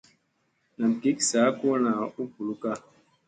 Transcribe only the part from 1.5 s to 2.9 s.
kulna u bulukka.